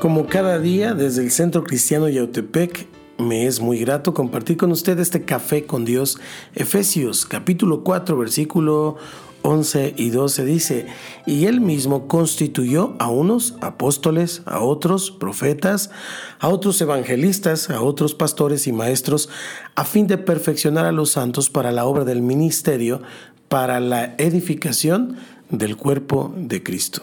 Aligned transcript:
Como 0.00 0.28
cada 0.28 0.60
día 0.60 0.94
desde 0.94 1.22
el 1.22 1.32
Centro 1.32 1.64
Cristiano 1.64 2.08
Yautepec, 2.08 2.86
me 3.18 3.46
es 3.46 3.58
muy 3.58 3.80
grato 3.80 4.14
compartir 4.14 4.56
con 4.56 4.70
usted 4.70 4.96
este 5.00 5.24
café 5.24 5.66
con 5.66 5.84
Dios. 5.84 6.20
Efesios 6.54 7.26
capítulo 7.26 7.82
4 7.82 8.16
versículo 8.16 8.96
11 9.42 9.94
y 9.96 10.10
12 10.10 10.44
dice, 10.44 10.86
y 11.26 11.46
él 11.46 11.60
mismo 11.60 12.06
constituyó 12.06 12.94
a 13.00 13.10
unos 13.10 13.56
apóstoles, 13.60 14.42
a 14.46 14.60
otros 14.60 15.10
profetas, 15.10 15.90
a 16.38 16.46
otros 16.46 16.80
evangelistas, 16.80 17.68
a 17.68 17.82
otros 17.82 18.14
pastores 18.14 18.68
y 18.68 18.72
maestros, 18.72 19.28
a 19.74 19.84
fin 19.84 20.06
de 20.06 20.16
perfeccionar 20.16 20.86
a 20.86 20.92
los 20.92 21.10
santos 21.10 21.50
para 21.50 21.72
la 21.72 21.86
obra 21.86 22.04
del 22.04 22.22
ministerio, 22.22 23.02
para 23.48 23.80
la 23.80 24.14
edificación 24.18 25.16
del 25.50 25.76
cuerpo 25.76 26.32
de 26.36 26.62
Cristo. 26.62 27.02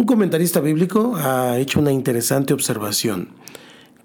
Un 0.00 0.06
comentarista 0.06 0.60
bíblico 0.60 1.14
ha 1.16 1.58
hecho 1.58 1.78
una 1.78 1.92
interesante 1.92 2.54
observación, 2.54 3.34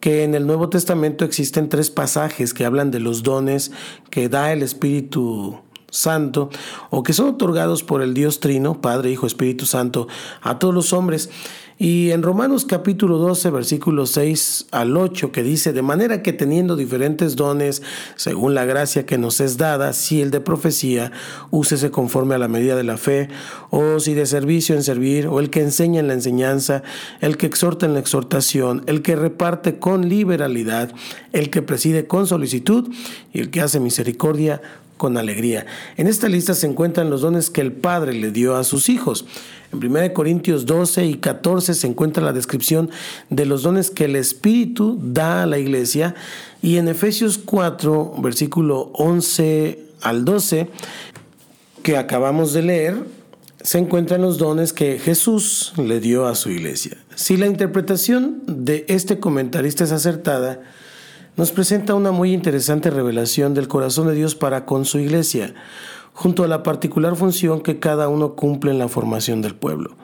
que 0.01 0.25
en 0.25 0.35
el 0.35 0.45
Nuevo 0.45 0.67
Testamento 0.67 1.23
existen 1.23 1.69
tres 1.69 1.89
pasajes 1.89 2.53
que 2.53 2.65
hablan 2.65 2.91
de 2.91 2.99
los 2.99 3.23
dones 3.23 3.71
que 4.09 4.27
da 4.27 4.51
el 4.51 4.61
Espíritu 4.61 5.61
Santo 5.89 6.49
o 6.89 7.01
que 7.01 7.13
son 7.13 7.29
otorgados 7.29 7.81
por 7.81 8.01
el 8.01 8.13
Dios 8.13 8.41
Trino, 8.41 8.81
Padre, 8.81 9.09
Hijo, 9.09 9.25
Espíritu 9.25 9.65
Santo, 9.65 10.09
a 10.41 10.59
todos 10.59 10.73
los 10.73 10.91
hombres. 10.91 11.29
Y 11.77 12.11
en 12.11 12.23
Romanos 12.23 12.63
capítulo 12.63 13.17
12, 13.17 13.49
versículos 13.49 14.11
6 14.11 14.67
al 14.71 14.95
8, 14.95 15.33
que 15.33 15.43
dice, 15.43 15.73
de 15.73 15.81
manera 15.81 16.21
que 16.21 16.31
teniendo 16.31 16.77
diferentes 16.77 17.35
dones, 17.35 17.81
según 18.15 18.53
la 18.53 18.63
gracia 18.63 19.05
que 19.05 19.17
nos 19.17 19.41
es 19.41 19.57
dada, 19.57 19.91
si 19.91 20.21
el 20.21 20.31
de 20.31 20.39
profecía, 20.39 21.11
úsese 21.51 21.91
conforme 21.91 22.33
a 22.33 22.37
la 22.37 22.47
medida 22.47 22.77
de 22.77 22.85
la 22.85 22.95
fe, 22.95 23.27
o 23.71 23.99
si 23.99 24.13
de 24.13 24.25
servicio 24.25 24.73
en 24.73 24.83
servir, 24.83 25.27
o 25.27 25.41
el 25.41 25.49
que 25.49 25.59
enseña 25.59 25.99
en 25.99 26.07
la 26.07 26.13
enseñanza, 26.13 26.81
el 27.19 27.35
que 27.35 27.45
exhorta 27.45 27.85
en 27.85 27.93
la 27.93 27.99
exhortación, 27.99 28.83
el 28.85 29.01
que 29.01 29.17
reparte 29.17 29.77
con 29.77 30.07
liberalidad, 30.07 30.93
el 31.33 31.49
que 31.49 31.61
preside 31.61 32.07
con 32.07 32.25
solicitud, 32.25 32.89
y 33.33 33.41
el 33.41 33.49
que 33.49 33.59
hace 33.59 33.81
misericordia 33.81 34.61
con 34.97 35.17
alegría. 35.17 35.65
En 35.97 36.07
esta 36.07 36.29
lista 36.29 36.53
se 36.53 36.67
encuentran 36.67 37.09
los 37.09 37.21
dones 37.21 37.49
que 37.49 37.61
el 37.61 37.73
Padre 37.73 38.13
le 38.13 38.31
dio 38.31 38.55
a 38.55 38.63
sus 38.63 38.89
hijos. 38.89 39.25
En 39.71 39.83
1 39.83 40.13
Corintios 40.13 40.65
12 40.65 41.05
y 41.05 41.15
14 41.15 41.64
se 41.73 41.87
encuentra 41.87 42.23
la 42.23 42.33
descripción 42.33 42.89
de 43.29 43.45
los 43.45 43.63
dones 43.63 43.89
que 43.89 44.05
el 44.05 44.15
Espíritu 44.15 44.99
da 45.01 45.43
a 45.43 45.45
la 45.45 45.57
iglesia 45.57 46.15
y 46.61 46.77
en 46.77 46.87
Efesios 46.87 47.37
4, 47.37 48.15
versículo 48.19 48.91
11 48.93 49.79
al 50.01 50.25
12, 50.25 50.69
que 51.83 51.97
acabamos 51.97 52.53
de 52.53 52.61
leer, 52.61 53.05
se 53.61 53.79
encuentran 53.79 54.21
los 54.21 54.37
dones 54.37 54.73
que 54.73 54.99
Jesús 54.99 55.73
le 55.77 55.99
dio 55.99 56.27
a 56.27 56.35
su 56.35 56.51
iglesia. 56.51 56.97
Si 57.15 57.35
la 57.35 57.47
interpretación 57.47 58.43
de 58.45 58.85
este 58.87 59.19
comentarista 59.19 59.83
es 59.83 59.91
acertada, 59.91 60.61
nos 61.35 61.51
presenta 61.51 61.95
una 61.95 62.11
muy 62.11 62.31
interesante 62.31 62.89
revelación 62.89 63.53
del 63.53 63.67
corazón 63.67 64.07
de 64.07 64.15
Dios 64.15 64.35
para 64.35 64.65
con 64.65 64.85
su 64.85 64.99
iglesia, 64.99 65.53
junto 66.13 66.43
a 66.43 66.47
la 66.47 66.63
particular 66.63 67.15
función 67.15 67.61
que 67.61 67.79
cada 67.79 68.07
uno 68.07 68.35
cumple 68.35 68.71
en 68.71 68.79
la 68.79 68.87
formación 68.87 69.41
del 69.41 69.55
pueblo. 69.55 69.95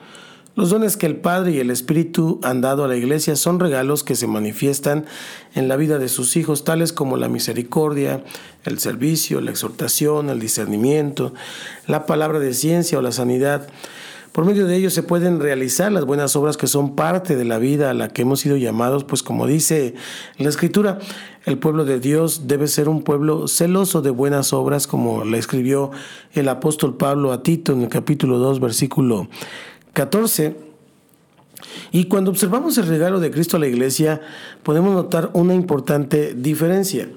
Los 0.54 0.68
dones 0.68 0.98
que 0.98 1.06
el 1.06 1.16
Padre 1.16 1.52
y 1.52 1.60
el 1.60 1.70
Espíritu 1.70 2.38
han 2.42 2.60
dado 2.60 2.84
a 2.84 2.88
la 2.88 2.96
iglesia 2.96 3.36
son 3.36 3.58
regalos 3.58 4.04
que 4.04 4.14
se 4.14 4.26
manifiestan 4.26 5.06
en 5.54 5.66
la 5.66 5.76
vida 5.76 5.98
de 5.98 6.10
sus 6.10 6.36
hijos, 6.36 6.64
tales 6.64 6.92
como 6.92 7.16
la 7.16 7.30
misericordia, 7.30 8.22
el 8.64 8.78
servicio, 8.78 9.40
la 9.40 9.50
exhortación, 9.50 10.28
el 10.28 10.40
discernimiento, 10.40 11.32
la 11.86 12.04
palabra 12.04 12.38
de 12.38 12.52
ciencia 12.52 12.98
o 12.98 13.02
la 13.02 13.12
sanidad. 13.12 13.66
Por 14.32 14.44
medio 14.44 14.66
de 14.66 14.76
ellos 14.76 14.92
se 14.92 15.02
pueden 15.02 15.40
realizar 15.40 15.90
las 15.90 16.04
buenas 16.04 16.36
obras 16.36 16.58
que 16.58 16.66
son 16.66 16.96
parte 16.96 17.34
de 17.34 17.46
la 17.46 17.56
vida 17.56 17.88
a 17.88 17.94
la 17.94 18.08
que 18.08 18.20
hemos 18.20 18.40
sido 18.40 18.58
llamados, 18.58 19.04
pues 19.04 19.22
como 19.22 19.46
dice 19.46 19.94
la 20.36 20.50
Escritura, 20.50 20.98
el 21.46 21.58
pueblo 21.58 21.86
de 21.86 21.98
Dios 21.98 22.46
debe 22.46 22.68
ser 22.68 22.90
un 22.90 23.02
pueblo 23.02 23.48
celoso 23.48 24.02
de 24.02 24.10
buenas 24.10 24.52
obras, 24.52 24.86
como 24.86 25.24
le 25.24 25.38
escribió 25.38 25.92
el 26.34 26.48
apóstol 26.48 26.96
Pablo 26.96 27.32
a 27.32 27.42
Tito 27.42 27.72
en 27.72 27.82
el 27.82 27.88
capítulo 27.88 28.38
2, 28.38 28.60
versículo 28.60 29.28
14. 29.92 30.56
Y 31.92 32.04
cuando 32.04 32.30
observamos 32.30 32.78
el 32.78 32.86
regalo 32.86 33.20
de 33.20 33.30
Cristo 33.30 33.56
a 33.56 33.60
la 33.60 33.68
iglesia, 33.68 34.20
podemos 34.62 34.94
notar 34.94 35.30
una 35.34 35.54
importante 35.54 36.34
diferencia. 36.34 37.08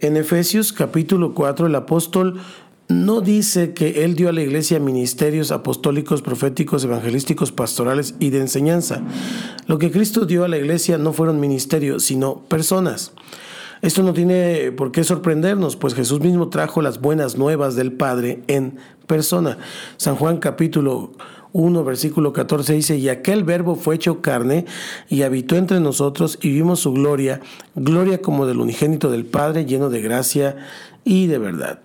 En 0.00 0.16
Efesios 0.16 0.72
capítulo 0.72 1.34
4, 1.34 1.66
el 1.66 1.74
apóstol 1.74 2.40
no 2.88 3.20
dice 3.20 3.72
que 3.72 4.04
Él 4.04 4.16
dio 4.16 4.28
a 4.28 4.32
la 4.32 4.42
iglesia 4.42 4.80
ministerios 4.80 5.52
apostólicos, 5.52 6.22
proféticos, 6.22 6.84
evangelísticos, 6.84 7.52
pastorales 7.52 8.14
y 8.18 8.30
de 8.30 8.40
enseñanza. 8.40 9.00
Lo 9.66 9.78
que 9.78 9.92
Cristo 9.92 10.26
dio 10.26 10.44
a 10.44 10.48
la 10.48 10.58
iglesia 10.58 10.98
no 10.98 11.12
fueron 11.12 11.38
ministerios, 11.38 12.02
sino 12.04 12.40
personas. 12.48 13.12
Esto 13.82 14.02
no 14.02 14.12
tiene 14.12 14.72
por 14.72 14.92
qué 14.92 15.04
sorprendernos, 15.04 15.76
pues 15.76 15.94
Jesús 15.94 16.20
mismo 16.20 16.48
trajo 16.48 16.82
las 16.82 17.00
buenas 17.00 17.38
nuevas 17.38 17.76
del 17.76 17.92
Padre 17.92 18.42
en 18.46 18.76
persona. 19.06 19.56
San 19.96 20.16
Juan 20.16 20.38
capítulo 20.38 21.12
1, 21.52 21.84
versículo 21.84 22.32
14 22.32 22.74
dice, 22.74 22.96
y 22.96 23.08
aquel 23.08 23.44
verbo 23.44 23.76
fue 23.76 23.96
hecho 23.96 24.20
carne 24.20 24.66
y 25.08 25.22
habitó 25.22 25.56
entre 25.56 25.80
nosotros 25.80 26.38
y 26.40 26.50
vimos 26.52 26.80
su 26.80 26.92
gloria, 26.92 27.40
gloria 27.74 28.22
como 28.22 28.46
del 28.46 28.60
unigénito 28.60 29.10
del 29.10 29.24
Padre, 29.24 29.66
lleno 29.66 29.90
de 29.90 30.00
gracia 30.00 30.56
y 31.04 31.26
de 31.26 31.38
verdad. 31.38 31.80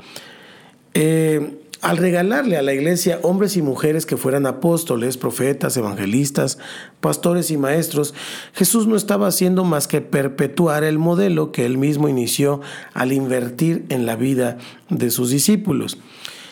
Eh, 0.93 1.59
al 1.85 1.97
regalarle 1.97 2.57
a 2.57 2.63
la 2.63 2.73
iglesia 2.73 3.19
hombres 3.21 3.57
y 3.57 3.61
mujeres 3.61 4.07
que 4.07 4.17
fueran 4.17 4.47
apóstoles, 4.47 5.17
profetas, 5.17 5.77
evangelistas, 5.77 6.57
pastores 6.99 7.51
y 7.51 7.57
maestros, 7.57 8.15
Jesús 8.53 8.87
no 8.87 8.95
estaba 8.95 9.27
haciendo 9.27 9.63
más 9.65 9.87
que 9.87 10.01
perpetuar 10.01 10.83
el 10.83 10.97
modelo 10.97 11.51
que 11.51 11.63
él 11.63 11.77
mismo 11.77 12.09
inició 12.09 12.59
al 12.95 13.13
invertir 13.13 13.85
en 13.89 14.07
la 14.07 14.15
vida 14.15 14.57
de 14.89 15.11
sus 15.11 15.29
discípulos. 15.29 15.99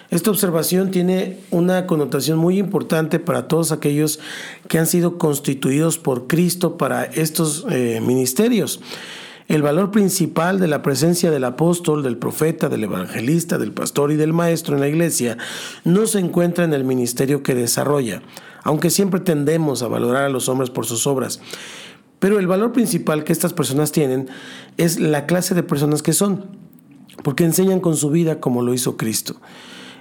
Esta 0.09 0.29
observación 0.29 0.91
tiene 0.91 1.39
una 1.49 1.87
connotación 1.87 2.37
muy 2.37 2.59
importante 2.59 3.19
para 3.19 3.47
todos 3.47 3.71
aquellos 3.71 4.19
que 4.67 4.77
han 4.77 4.85
sido 4.85 5.17
constituidos 5.17 5.97
por 5.97 6.27
Cristo 6.27 6.77
para 6.77 7.03
estos 7.05 7.65
eh, 7.69 7.99
ministerios. 8.05 8.79
El 9.47 9.61
valor 9.61 9.91
principal 9.91 10.59
de 10.59 10.67
la 10.67 10.81
presencia 10.81 11.29
del 11.29 11.43
apóstol, 11.43 12.01
del 12.01 12.17
profeta, 12.17 12.69
del 12.69 12.85
evangelista, 12.85 13.57
del 13.57 13.73
pastor 13.73 14.11
y 14.11 14.15
del 14.15 14.33
maestro 14.33 14.75
en 14.75 14.81
la 14.81 14.87
iglesia 14.87 15.37
no 15.83 16.07
se 16.07 16.19
encuentra 16.19 16.63
en 16.63 16.73
el 16.73 16.85
ministerio 16.85 17.43
que 17.43 17.53
desarrolla, 17.53 18.21
aunque 18.63 18.89
siempre 18.89 19.19
tendemos 19.19 19.83
a 19.83 19.89
valorar 19.89 20.23
a 20.23 20.29
los 20.29 20.47
hombres 20.47 20.69
por 20.69 20.85
sus 20.85 21.07
obras. 21.07 21.41
Pero 22.19 22.39
el 22.39 22.47
valor 22.47 22.71
principal 22.71 23.25
que 23.25 23.33
estas 23.33 23.51
personas 23.51 23.91
tienen 23.91 24.29
es 24.77 24.97
la 24.97 25.25
clase 25.25 25.55
de 25.55 25.63
personas 25.63 26.01
que 26.01 26.13
son, 26.13 26.45
porque 27.21 27.43
enseñan 27.43 27.81
con 27.81 27.97
su 27.97 28.11
vida 28.11 28.39
como 28.39 28.61
lo 28.61 28.73
hizo 28.73 28.95
Cristo. 28.95 29.41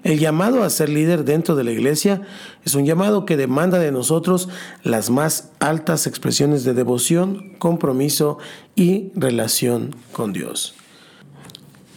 El 0.05 0.19
llamado 0.19 0.65
a 0.65 0.71
ser 0.71 0.89
líder 0.89 1.25
dentro 1.25 1.55
de 1.55 1.63
la 1.63 1.71
iglesia 1.71 2.23
es 2.65 2.75
un 2.75 2.85
llamado 2.85 3.25
que 3.25 3.37
demanda 3.37 3.79
de 3.79 3.93
nosotros 3.93 4.49
las 4.83 5.11
más 5.11 5.51
altas 5.61 6.07
expresiones 6.07 6.65
de 6.65 6.75
devoción, 6.75 7.55
compromiso 7.59 8.39
y 8.75 9.13
relación 9.15 9.95
con 10.13 10.33
Dios. 10.33 10.75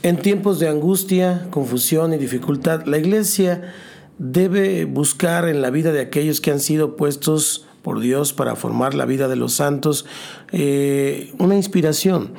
En 0.03 0.17
tiempos 0.17 0.59
de 0.59 0.69
angustia, 0.69 1.47
confusión 1.49 2.13
y 2.13 2.17
dificultad, 2.17 2.85
la 2.85 2.99
iglesia 2.99 3.73
debe 4.19 4.85
buscar 4.85 5.47
en 5.47 5.63
la 5.63 5.71
vida 5.71 5.91
de 5.91 6.01
aquellos 6.01 6.41
que 6.41 6.51
han 6.51 6.59
sido 6.59 6.95
puestos 6.95 7.65
por 7.81 7.99
Dios 7.99 8.31
para 8.33 8.55
formar 8.55 8.93
la 8.93 9.05
vida 9.05 9.27
de 9.27 9.35
los 9.35 9.53
santos 9.53 10.05
eh, 10.51 11.33
una 11.39 11.55
inspiración. 11.55 12.33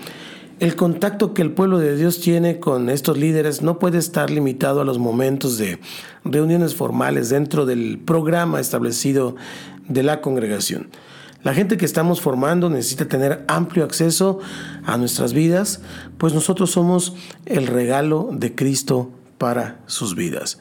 El 0.58 0.75
contacto 0.75 1.35
que 1.35 1.43
el 1.43 1.53
pueblo 1.53 1.79
de 1.79 1.97
Dios 1.97 2.19
tiene 2.19 2.61
con 2.61 2.88
estos 2.88 3.19
líderes 3.19 3.61
no 3.61 3.79
puede 3.79 3.99
estar 3.99 4.31
limitado 4.31 4.81
a 4.81 4.87
los 4.87 4.99
momentos 4.99 5.58
de 5.58 5.79
reuniones 6.25 6.75
formales 6.75 7.29
dentro 7.29 7.67
del 7.67 7.99
programa 7.99 8.58
establecido 8.58 9.37
de 9.87 10.03
la 10.03 10.23
congregación. 10.23 10.88
La 11.43 11.53
gente 11.53 11.76
que 11.76 11.85
estamos 11.85 12.23
formando 12.23 12.70
necesita 12.70 13.06
tener 13.06 13.44
amplio 13.49 13.85
acceso 13.85 14.38
a 14.87 14.97
nuestras 14.97 15.35
vidas, 15.35 15.82
pues 16.17 16.32
nosotros 16.32 16.70
somos 16.70 17.14
el 17.44 17.67
regalo 17.67 18.31
de 18.32 18.55
Cristo 18.55 19.11
para 19.37 19.79
sus 19.85 20.14
vidas. 20.14 20.59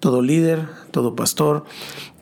Todo 0.00 0.22
líder, 0.22 0.66
todo 0.90 1.14
pastor 1.14 1.64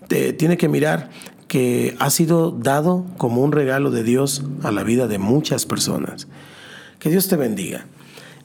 tiene 0.09 0.59
que 0.59 0.69
mirar 0.69 1.09
que 1.49 1.97
ha 2.01 2.11
sido 2.11 2.51
dado 2.51 3.07
como 3.17 3.41
un 3.41 3.53
regalo 3.53 3.91
de 3.91 4.03
Dios 4.03 4.43
a 4.63 4.71
la 4.71 4.83
vida 4.83 5.09
de 5.09 5.19
muchas 5.19 5.65
personas. 5.65 6.29
Que 7.05 7.11
Dios 7.11 7.29
te 7.29 7.37
bendiga. 7.37 7.85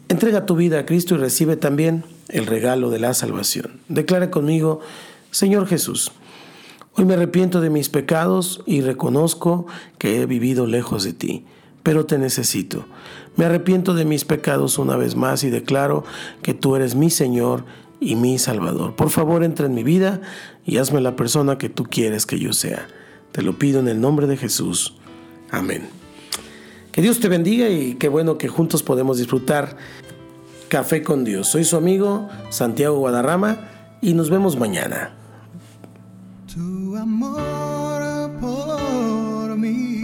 Entrega 0.09 0.45
tu 0.45 0.57
vida 0.57 0.79
a 0.79 0.85
Cristo 0.85 1.15
y 1.15 1.17
recibe 1.17 1.56
también 1.56 2.03
el 2.27 2.45
regalo 2.45 2.89
de 2.89 3.00
la 3.00 3.13
salvación. 3.13 3.79
Declara 3.88 4.31
conmigo, 4.31 4.81
Señor 5.31 5.65
Jesús, 5.65 6.11
hoy 6.91 7.06
me 7.06 7.13
arrepiento 7.13 7.61
de 7.61 7.69
mis 7.69 7.88
pecados 7.88 8.61
y 8.65 8.81
reconozco 8.81 9.65
que 9.97 10.19
he 10.19 10.25
vivido 10.25 10.67
lejos 10.67 11.06
de 11.06 11.13
ti, 11.13 11.45
pero 11.83 12.06
te 12.06 12.17
necesito. 12.17 12.85
Me 13.38 13.45
arrepiento 13.45 13.94
de 13.94 14.03
mis 14.03 14.25
pecados 14.25 14.77
una 14.77 14.97
vez 14.97 15.15
más 15.15 15.45
y 15.45 15.50
declaro 15.50 16.03
que 16.41 16.53
tú 16.53 16.75
eres 16.75 16.95
mi 16.95 17.09
Señor 17.09 17.63
y 18.01 18.17
mi 18.17 18.39
Salvador. 18.39 18.94
Por 18.97 19.09
favor, 19.09 19.45
entra 19.45 19.67
en 19.67 19.73
mi 19.73 19.85
vida 19.85 20.19
y 20.65 20.79
hazme 20.79 21.00
la 21.00 21.15
persona 21.15 21.57
que 21.57 21.69
tú 21.69 21.85
quieres 21.85 22.25
que 22.25 22.39
yo 22.39 22.51
sea. 22.51 22.89
Te 23.31 23.41
lo 23.41 23.57
pido 23.57 23.79
en 23.79 23.88
el 23.88 24.01
nombre 24.01 24.27
de 24.27 24.35
Jesús. 24.35 24.95
Amén. 25.50 25.98
Que 26.91 27.01
Dios 27.01 27.19
te 27.19 27.27
bendiga 27.27 27.69
y 27.69 27.95
qué 27.95 28.09
bueno 28.09 28.38
que 28.38 28.47
juntos 28.47 28.83
podemos 28.83 29.18
disfrutar 29.18 29.77
Café 30.69 31.01
con 31.03 31.24
Dios. 31.24 31.47
Soy 31.47 31.63
su 31.63 31.77
amigo 31.77 32.30
Santiago 32.50 32.97
Guadarrama 32.97 33.69
y 34.01 34.13
nos 34.13 34.30
vemos 34.30 34.57
mañana. 34.57 35.12
Tu 36.53 36.95
amor 36.95 38.31
por 38.39 39.57
mí 39.57 40.03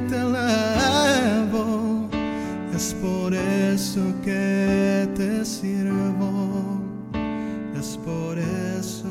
te 0.00 0.16
elevo, 0.16 2.08
es 2.74 2.94
por 2.94 3.34
eso 3.34 4.00
que 4.24 5.08
te 5.14 5.44
sirvo, 5.44 6.80
es 7.78 7.96
por 8.04 8.38
eso. 8.38 9.03